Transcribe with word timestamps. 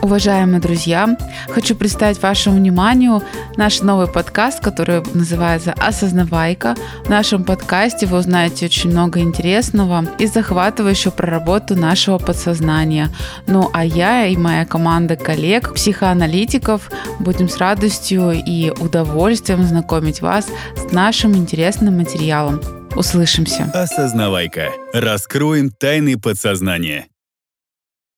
Уважаемые 0.00 0.60
друзья, 0.60 1.16
хочу 1.48 1.74
представить 1.74 2.22
вашему 2.22 2.56
вниманию 2.56 3.20
наш 3.56 3.80
новый 3.82 4.06
подкаст, 4.06 4.60
который 4.60 5.02
называется 5.12 5.74
«Осознавайка». 5.76 6.76
В 7.04 7.08
нашем 7.08 7.42
подкасте 7.42 8.06
вы 8.06 8.18
узнаете 8.18 8.66
очень 8.66 8.90
много 8.90 9.20
интересного 9.20 10.06
и 10.18 10.26
захватывающего 10.26 11.10
про 11.10 11.28
работу 11.28 11.74
нашего 11.74 12.18
подсознания. 12.18 13.10
Ну 13.48 13.70
а 13.72 13.84
я 13.84 14.26
и 14.26 14.36
моя 14.36 14.64
команда 14.64 15.16
коллег, 15.16 15.74
психоаналитиков, 15.74 16.90
будем 17.18 17.48
с 17.48 17.58
радостью 17.58 18.32
и 18.32 18.70
удовольствием 18.70 19.64
знакомить 19.64 20.22
вас 20.22 20.46
с 20.76 20.92
нашим 20.92 21.34
интересным 21.34 21.98
материалом. 21.98 22.60
Услышимся. 22.94 23.70
Осознавайка. 23.74 24.70
Раскроем 24.92 25.70
тайны 25.70 26.18
подсознания. 26.18 27.08